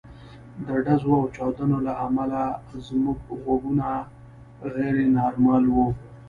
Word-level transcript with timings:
د 0.65 0.67
ډزو 0.85 1.11
او 1.21 1.25
چاودنو 1.35 1.77
له 1.87 1.93
امله 2.05 2.41
زما 2.85 3.13
غوږونه 3.45 3.87
غیر 4.73 4.95
نورمال 5.17 5.63
وو 5.69 5.85